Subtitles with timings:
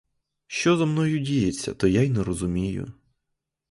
[0.47, 2.93] Що зо мною діється, то я й не зрозумію!